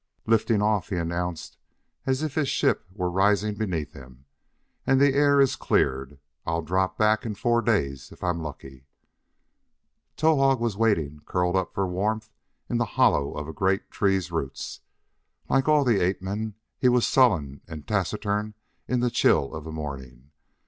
[0.25, 1.57] "Lifting off!" he announced
[2.07, 4.25] as if his ship were rising beneath him,
[4.83, 6.17] "and the air is cleared.
[6.43, 8.87] I'll drop back in four days if I'm lucky."
[10.17, 12.31] Towahg was waiting, curled up for warmth
[12.67, 14.79] in the hollow of a great tree's roots.
[15.47, 18.55] Like all the ape men he was sullen and taciturn
[18.87, 20.31] in the chill of the morning.